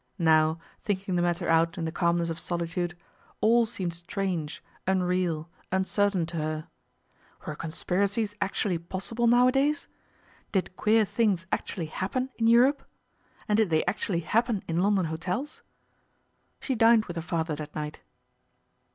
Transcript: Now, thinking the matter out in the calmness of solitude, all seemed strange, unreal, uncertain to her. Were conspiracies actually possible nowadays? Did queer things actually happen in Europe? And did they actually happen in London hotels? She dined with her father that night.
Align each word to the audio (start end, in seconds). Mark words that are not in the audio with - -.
Now, 0.17 0.57
thinking 0.81 1.15
the 1.15 1.21
matter 1.21 1.47
out 1.47 1.77
in 1.77 1.85
the 1.85 1.91
calmness 1.91 2.31
of 2.31 2.39
solitude, 2.39 2.97
all 3.39 3.67
seemed 3.67 3.93
strange, 3.93 4.63
unreal, 4.87 5.47
uncertain 5.71 6.25
to 6.25 6.37
her. 6.37 6.67
Were 7.45 7.53
conspiracies 7.53 8.33
actually 8.41 8.79
possible 8.79 9.27
nowadays? 9.27 9.87
Did 10.53 10.75
queer 10.75 11.05
things 11.05 11.45
actually 11.51 11.85
happen 11.85 12.31
in 12.39 12.47
Europe? 12.47 12.83
And 13.47 13.57
did 13.57 13.69
they 13.69 13.85
actually 13.85 14.21
happen 14.21 14.63
in 14.67 14.81
London 14.81 15.05
hotels? 15.05 15.61
She 16.59 16.73
dined 16.73 17.05
with 17.05 17.15
her 17.15 17.21
father 17.21 17.55
that 17.57 17.75
night. 17.75 17.99